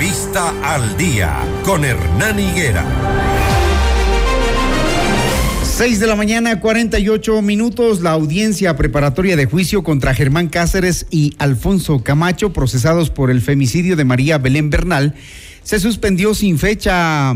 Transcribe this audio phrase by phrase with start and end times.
[0.00, 2.86] Entrevista al día con Hernán Higuera.
[5.62, 8.00] 6 de la mañana, 48 minutos.
[8.00, 13.94] La audiencia preparatoria de juicio contra Germán Cáceres y Alfonso Camacho, procesados por el femicidio
[13.94, 15.16] de María Belén Bernal,
[15.62, 17.34] se suspendió sin fecha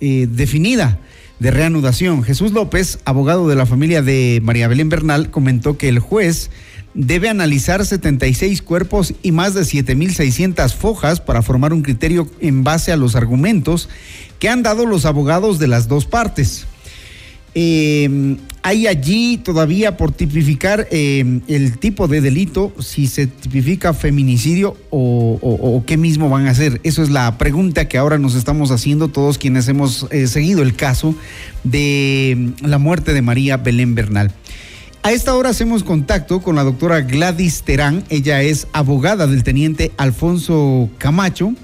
[0.00, 0.98] eh, definida
[1.38, 2.22] de reanudación.
[2.22, 6.50] Jesús López, abogado de la familia de María Belén Bernal, comentó que el juez
[6.96, 12.90] debe analizar 76 cuerpos y más de 7.600 fojas para formar un criterio en base
[12.90, 13.88] a los argumentos
[14.38, 16.66] que han dado los abogados de las dos partes.
[17.54, 24.76] Eh, hay allí todavía por tipificar eh, el tipo de delito, si se tipifica feminicidio
[24.90, 26.80] o, qué mismo van a hacer.
[26.82, 30.74] Eso es la pregunta que ahora nos estamos haciendo todos quienes hemos eh, seguido el
[30.74, 31.14] caso
[31.62, 34.32] de la muerte de María Belén Bernal.
[35.06, 38.02] A esta hora hacemos contacto con la doctora Gladys Terán.
[38.08, 41.54] Ella es abogada del teniente Alfonso Camacho.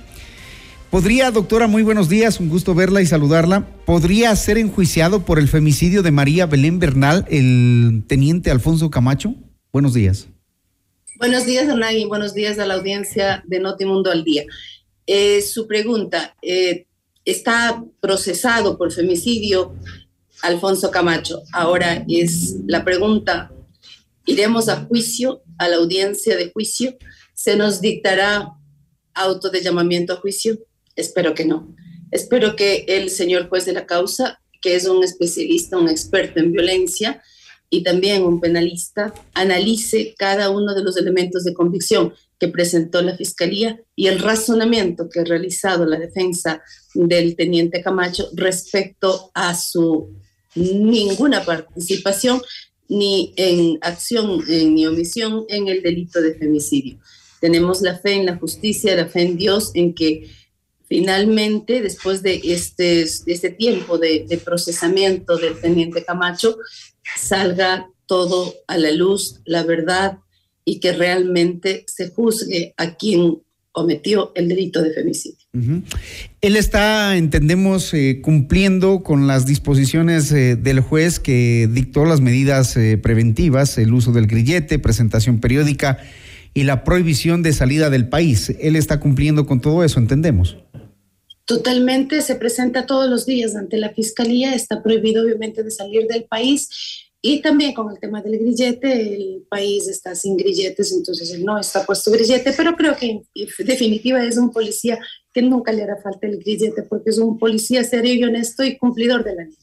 [0.90, 3.66] ¿Podría, doctora, muy buenos días, un gusto verla y saludarla.
[3.84, 9.34] ¿Podría ser enjuiciado por el femicidio de María Belén Bernal el teniente Alfonso Camacho?
[9.72, 10.28] Buenos días.
[11.16, 14.44] Buenos días, y buenos días a la audiencia de Notimundo al Día.
[15.08, 16.86] Eh, su pregunta, eh,
[17.24, 19.74] ¿está procesado por femicidio
[20.42, 21.42] Alfonso Camacho?
[21.52, 23.52] Ahora es la pregunta,
[24.26, 26.96] ¿iremos a juicio, a la audiencia de juicio?
[27.32, 28.50] ¿Se nos dictará
[29.14, 30.58] auto de llamamiento a juicio?
[30.96, 31.74] Espero que no.
[32.10, 36.52] Espero que el señor juez de la causa, que es un especialista, un experto en
[36.52, 37.22] violencia
[37.70, 43.16] y también un penalista, analice cada uno de los elementos de convicción que presentó la
[43.16, 46.60] Fiscalía y el razonamiento que ha realizado la defensa
[46.92, 50.20] del teniente Camacho respecto a su
[50.54, 52.42] ninguna participación
[52.88, 56.98] ni en acción ni omisión en el delito de femicidio.
[57.40, 60.30] Tenemos la fe en la justicia, la fe en Dios, en que
[60.92, 66.58] finalmente, después de este, este tiempo de, procesamiento del teniente Camacho,
[67.16, 70.18] salga todo a la luz, la verdad,
[70.64, 75.38] y que realmente se juzgue a quien cometió el delito de femicidio.
[76.40, 82.76] Él está, entendemos, eh, cumpliendo con las disposiciones eh, del juez que dictó las medidas
[82.76, 85.98] eh, preventivas, el uso del grillete, presentación periódica
[86.54, 88.54] y la prohibición de salida del país.
[88.60, 90.58] Él está cumpliendo con todo eso, entendemos.
[91.44, 96.24] Totalmente, se presenta todos los días ante la fiscalía, está prohibido obviamente de salir del
[96.24, 101.44] país y también con el tema del grillete, el país está sin grilletes, entonces él
[101.44, 103.22] no está puesto grillete, pero creo que en
[103.64, 104.98] definitiva es un policía
[105.32, 108.76] que nunca le hará falta el grillete porque es un policía serio y honesto y
[108.76, 109.54] cumplidor de la ley.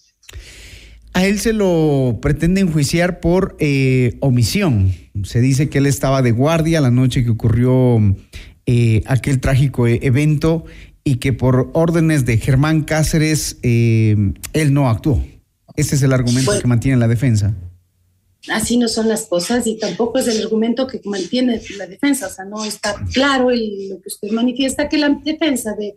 [1.12, 4.94] A él se lo pretende enjuiciar por eh, omisión.
[5.24, 8.00] Se dice que él estaba de guardia la noche que ocurrió
[8.68, 10.64] eh, aquel trágico e-, evento
[11.03, 14.16] y que por órdenes de Germán Cáceres eh,
[14.53, 15.22] él no actuó.
[15.80, 17.56] Ese es el argumento que mantiene la defensa.
[18.50, 22.28] Así no son las cosas y tampoco es el argumento que mantiene la defensa.
[22.28, 25.96] O sea, no está claro el, lo que usted manifiesta que la defensa de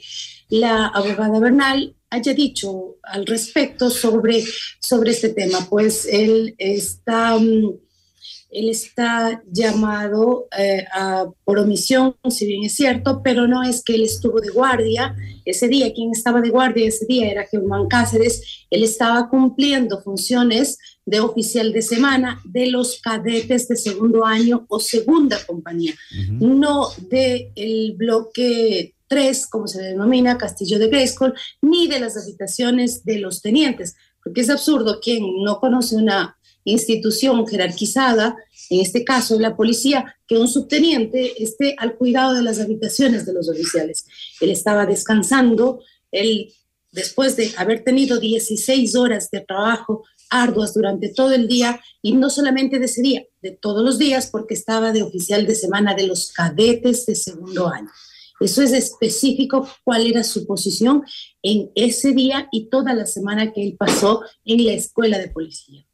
[0.51, 4.45] la abogada Bernal haya dicho al respecto sobre,
[4.81, 5.67] sobre este tema.
[5.69, 7.37] Pues él está...
[7.39, 7.79] Mm,
[8.53, 13.95] él está llamado eh, a, por omisión, si bien es cierto, pero no es que
[13.95, 15.93] él estuvo de guardia ese día.
[15.95, 18.67] Quien estaba de guardia ese día era Germán Cáceres.
[18.71, 24.79] Él estaba cumpliendo funciones de oficial de semana de los cadetes de segundo año o
[24.79, 25.95] segunda compañía,
[26.39, 33.05] no del el bloque 3, como se denomina, Castillo de Grayskull, ni de las habitaciones
[33.05, 38.37] de los tenientes, porque es absurdo quien no conoce una institución jerarquizada,
[38.71, 43.35] en este caso la policía, que un subteniente esté al cuidado de las habitaciones de
[43.35, 44.07] los oficiales.
[44.41, 45.81] Él estaba descansando,
[46.11, 46.53] él
[46.93, 52.31] después de haber tenido 16 horas de trabajo arduas durante todo el día, y no
[52.31, 56.07] solamente de ese día, de todos los días, porque estaba de oficial de semana de
[56.07, 57.91] los cadetes de segundo año.
[58.41, 61.05] Eso es específico cuál era su posición
[61.43, 65.87] en ese día y toda la semana que él pasó en la escuela de policía.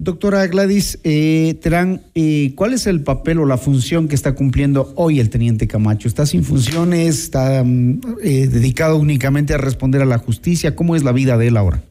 [0.00, 4.92] Doctora Gladys eh, Terán, eh, ¿cuál es el papel o la función que está cumpliendo
[4.94, 6.06] hoy el teniente Camacho?
[6.06, 7.18] ¿Está sin funciones?
[7.18, 10.76] ¿Está mm, eh, dedicado únicamente a responder a la justicia?
[10.76, 11.82] ¿Cómo es la vida de él ahora?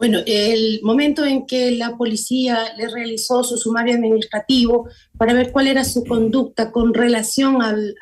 [0.00, 4.88] Bueno, el momento en que la policía le realizó su sumario administrativo
[5.18, 7.94] para ver cuál era su conducta con relación al,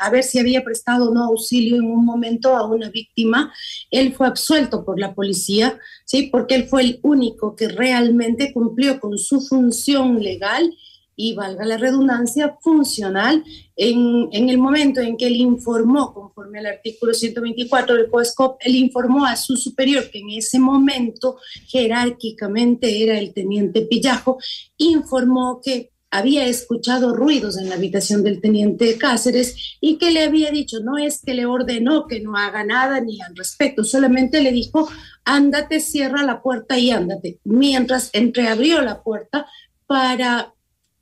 [0.00, 3.52] a ver si había prestado o no auxilio en un momento a una víctima,
[3.90, 6.30] él fue absuelto por la policía, ¿sí?
[6.32, 10.74] porque él fue el único que realmente cumplió con su función legal
[11.16, 13.44] y, valga la redundancia, funcional
[13.76, 18.76] en, en, el momento en que él informó, conforme al artículo 124 del COESCOP, él
[18.76, 24.38] informó a su superior, que en ese momento jerárquicamente era el teniente Pillajo,
[24.76, 30.52] informó que había escuchado ruidos en la habitación del teniente Cáceres y que le había
[30.52, 34.52] dicho, no es que le ordenó que no haga nada ni al respecto, solamente le
[34.52, 34.88] dijo,
[35.24, 37.40] ándate, cierra la puerta y ándate.
[37.42, 39.48] Mientras entreabrió la puerta
[39.86, 40.53] para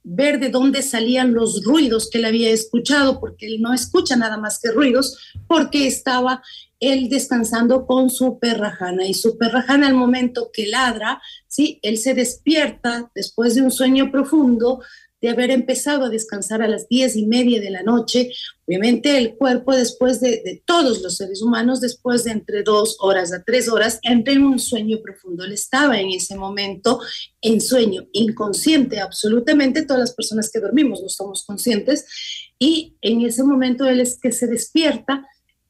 [0.04, 4.37] ver de dónde salían los ruidos que él había escuchado, porque él no escucha nada
[4.37, 5.16] más que ruidos,
[5.46, 6.43] porque estaba
[6.81, 11.78] él descansando con su perrajana y su perrajana al momento que ladra, ¿sí?
[11.82, 14.82] él se despierta después de un sueño profundo,
[15.22, 18.32] de haber empezado a descansar a las diez y media de la noche.
[18.66, 23.42] Obviamente el cuerpo después de, todos los seres humanos, después de entre dos horas a
[23.44, 25.44] tres horas, entra en un sueño profundo.
[25.44, 27.00] Él estaba en ese momento
[27.40, 29.86] en sueño, inconsciente absolutamente.
[29.86, 32.04] Todas las personas que dormimos no somos conscientes.
[32.58, 35.24] Y en ese momento él es que se despierta,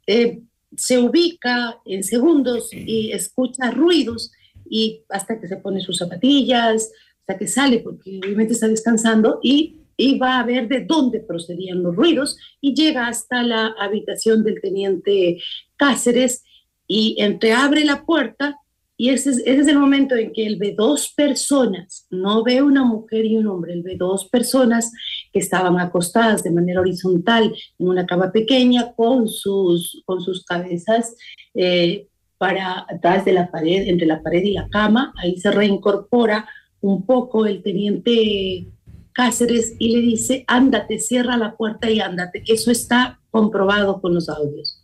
[0.06, 0.40] eh,
[0.74, 4.32] se ubica en segundos y escucha ruidos
[4.68, 6.90] y hasta que se pone sus zapatillas,
[7.22, 11.82] hasta que sale, porque obviamente está descansando, y, y va a ver de dónde procedían
[11.82, 15.38] los ruidos, y llega hasta la habitación del teniente
[15.76, 16.44] Cáceres,
[16.86, 18.58] y entreabre la puerta,
[18.96, 22.62] y ese es, ese es el momento en que él ve dos personas, no ve
[22.62, 24.92] una mujer y un hombre, él ve dos personas
[25.32, 31.16] que estaban acostadas de manera horizontal en una cama pequeña con sus, con sus cabezas
[31.54, 36.46] eh, para atrás de la pared, entre la pared y la cama, ahí se reincorpora
[36.82, 38.66] un poco el teniente
[39.14, 42.42] Cáceres y le dice, ándate, cierra la puerta y ándate.
[42.46, 44.78] Eso está comprobado con los audios.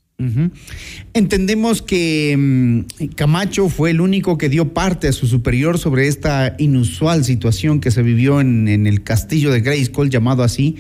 [1.14, 6.56] Entendemos que mm, Camacho fue el único que dio parte a su superior sobre esta
[6.58, 10.74] inusual situación que se vivió en, el castillo de Grayskull, llamado así,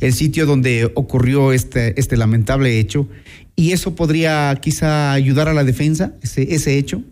[0.00, 3.08] el sitio donde ocurrió este, este lamentable hecho.
[3.56, 7.02] ¿Y eso podría quizá ayudar a la defensa, ese, ese hecho?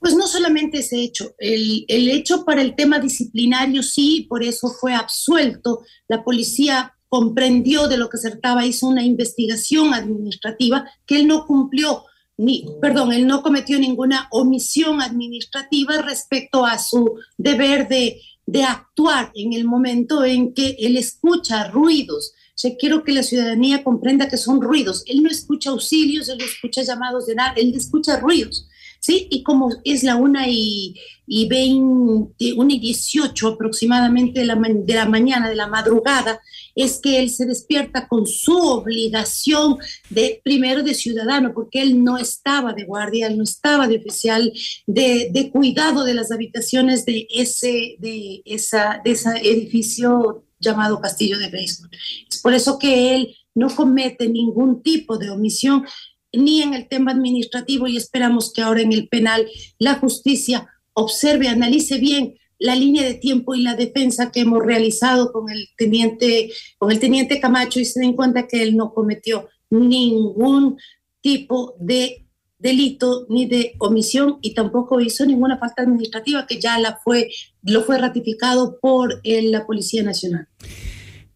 [0.00, 4.68] Pues no solamente ese hecho, el, el, hecho para el tema disciplinario sí, por eso
[4.68, 5.82] fue absuelto.
[6.08, 11.44] La policía comprendió de lo que se trataba, hizo una investigación administrativa que él no
[11.46, 12.04] cumplió,
[12.38, 19.30] ni, perdón, él no cometió ninguna omisión administrativa respecto a su deber de, de actuar
[19.34, 22.32] en el momento en que él escucha ruidos.
[22.64, 25.02] O quiero que la ciudadanía comprenda que son ruidos.
[25.06, 28.66] Él no escucha auxilios, él no escucha llamados de nada, él escucha ruidos.
[29.00, 29.26] ¿Sí?
[29.30, 30.94] Y como es la una y,
[31.26, 36.40] y 20, una y 18 aproximadamente de la, de la mañana, de la madrugada,
[36.74, 39.78] es que él se despierta con su obligación
[40.10, 44.52] de, primero de ciudadano, porque él no estaba de guardia, él no estaba de oficial,
[44.86, 51.38] de, de cuidado de las habitaciones de ese, de esa, de ese edificio llamado Castillo
[51.38, 51.92] de Graceland.
[52.30, 55.84] Es por eso que él no comete ningún tipo de omisión
[56.32, 59.46] ni en el tema administrativo y esperamos que ahora en el penal
[59.78, 65.32] la justicia observe, analice bien la línea de tiempo y la defensa que hemos realizado
[65.32, 69.48] con el teniente, con el teniente Camacho y se den cuenta que él no cometió
[69.70, 70.78] ningún
[71.22, 72.26] tipo de
[72.58, 77.30] delito ni de omisión y tampoco hizo ninguna falta administrativa que ya la fue,
[77.62, 80.46] lo fue ratificado por la Policía Nacional.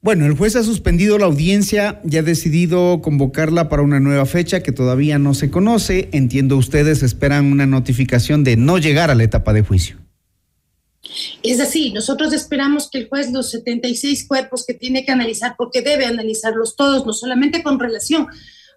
[0.04, 4.62] Bueno, el juez ha suspendido la audiencia y ha decidido convocarla para una nueva fecha
[4.62, 6.10] que todavía no se conoce.
[6.12, 9.96] Entiendo ustedes esperan una notificación de no llegar a la etapa de juicio.
[11.42, 15.80] Es así, nosotros esperamos que el juez los 76 cuerpos que tiene que analizar, porque
[15.80, 18.26] debe analizarlos todos, no solamente con relación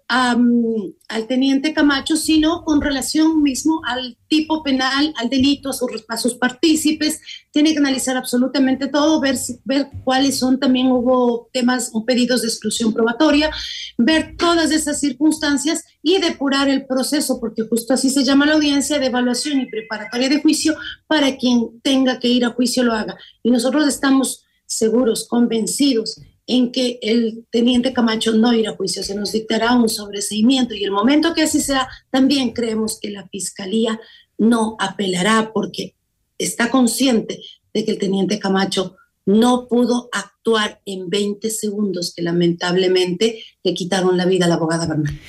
[0.08, 6.38] al teniente Camacho, sino con relación mismo al tipo penal, al delito, a sus, a
[6.38, 7.20] partícipes.
[7.50, 12.94] Tiene que analizar absolutamente todo, ver, ver cuáles son, también hubo temas, pedidos de exclusión
[12.94, 13.50] probatoria,
[13.98, 18.98] ver todas esas circunstancias y depurar el proceso, porque justo así se llama la audiencia
[18.98, 20.74] de evaluación y preparatoria de juicio
[21.06, 23.18] para quien tenga que ir a juicio lo haga.
[23.42, 29.14] Y nosotros estamos seguros, convencidos en que el teniente Camacho no irá a juicio, se
[29.14, 34.00] nos dictará un sobreseimiento y el momento que así sea, también creemos que la fiscalía
[34.38, 35.94] no apelará porque
[36.38, 37.38] está consciente
[37.74, 44.16] de que el teniente Camacho no pudo actuar en 20 segundos que lamentablemente le quitaron
[44.16, 45.20] la vida a la abogada Bernal.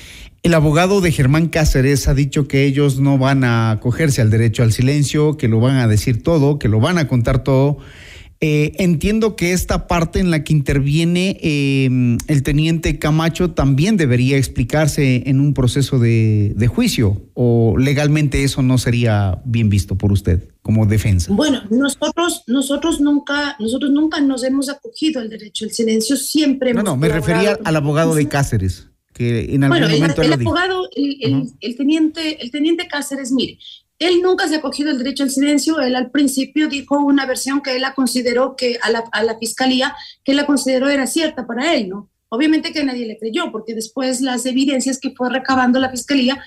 [0.41, 4.63] El abogado de Germán Cáceres ha dicho que ellos no van a acogerse al derecho
[4.63, 7.79] al silencio, que lo van a decir todo, que lo van a contar todo
[8.41, 14.37] Eh, entiendo que esta parte en la que interviene em, el teniente Camacho también debería
[14.37, 20.47] explicarse en un proceso de, juicio o legalmente eso no sería bien visto por usted
[20.61, 21.33] como defensa.
[21.33, 26.73] Bueno, nosotros, nosotros nunca, nosotros nunca nos hemos acogido al derecho al silencio, siempre.
[26.73, 28.87] No, no, me refería al abogado de Cáceres.
[29.11, 33.57] Que en algún bueno, momento el, abogado, el, teniente, el teniente Cáceres, mire,
[33.99, 35.79] él nunca se ha cogido el derecho al silencio.
[35.79, 39.37] Él al principio dijo una versión que él la consideró que a la, a la
[39.37, 42.09] fiscalía, que la consideró era cierta para él, ¿no?
[42.29, 46.41] Obviamente que nadie le creyó, porque después las evidencias que fue recabando la fiscalía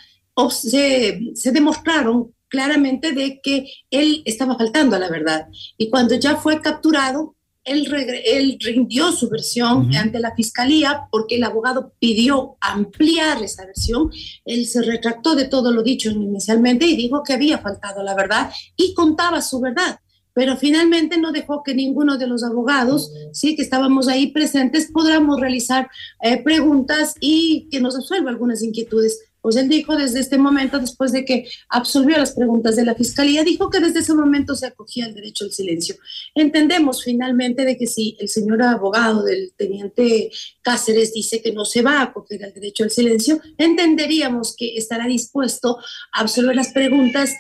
[0.50, 5.48] se, se demostraron claramente de que él estaba faltando a la verdad.
[5.76, 11.92] Y cuando ya fue capturado, él, rindió su versión ante la fiscalía porque el abogado
[11.98, 14.10] pidió ampliar esa versión.
[14.44, 18.50] Él se retractó de todo lo dicho inicialmente y dijo que había faltado la verdad
[18.76, 19.98] y contaba su verdad.
[20.34, 25.38] Pero finalmente no dejó que ninguno de los abogados, sí, que estábamos ahí presentes, podamos
[25.38, 25.90] realizar
[26.22, 31.12] eh, preguntas y que nos resuelva algunas inquietudes pues él dijo desde este momento, después
[31.12, 35.04] de que absolvió las preguntas de la fiscalía, dijo que desde ese momento se acogía
[35.04, 35.96] al derecho al silencio.
[36.34, 40.30] Entendemos finalmente de que si el señor abogado del teniente
[40.62, 45.06] Cáceres dice que no se va a acoger al derecho al silencio, entenderíamos que estará
[45.06, 45.78] dispuesto
[46.12, 47.34] a absolver las preguntas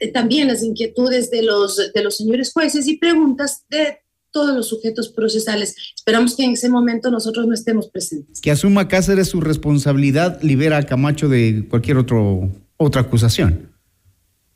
[0.00, 3.98] eh, también las inquietudes de los, de los señores jueces y preguntas de
[4.34, 5.76] todos los sujetos procesales.
[5.96, 8.40] Esperamos que en ese momento nosotros no estemos presentes.
[8.40, 13.72] Que asuma Cáceres su responsabilidad, libera a Camacho de cualquier otro, otra acusación.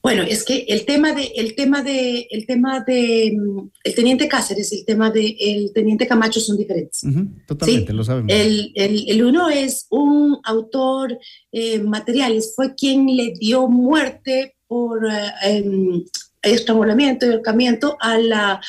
[0.03, 4.29] Bueno, es que el tema de, el tema de, el tema de, mm, el teniente
[4.29, 7.03] Cáceres y el tema de el teniente Camacho son diferentes.
[7.47, 8.33] totalmente, lo sabemos.
[8.33, 11.19] El, el, el, uno es un autor
[11.53, 16.05] eh, materiales, fue quien le dio muerte por eh, em,
[16.43, 18.61] estrangulamiento y ahorcamiento a, la,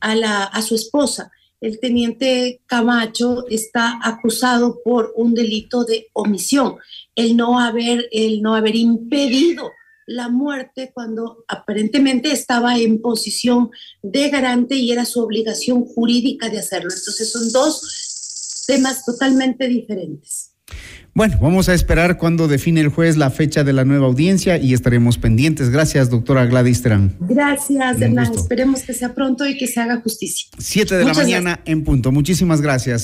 [0.00, 1.30] a, la, a su esposa.
[1.60, 6.76] El teniente Camacho está acusado por un delito de omisión,
[7.16, 9.70] el no haber, el no haber impedido
[10.06, 13.70] la muerte cuando aparentemente estaba en posición
[14.02, 16.90] de garante y era su obligación jurídica de hacerlo.
[16.96, 20.52] Entonces son dos temas totalmente diferentes.
[21.18, 24.72] Bueno, vamos a esperar cuando define el juez la fecha de la nueva audiencia y
[24.72, 25.68] estaremos pendientes.
[25.68, 27.16] Gracias, doctora Gladys Terán.
[27.18, 28.32] Gracias, Hernán.
[28.32, 30.48] Esperemos que sea pronto y que se haga justicia.
[30.58, 32.12] Siete de la mañana en punto.
[32.12, 33.02] Muchísimas gracias.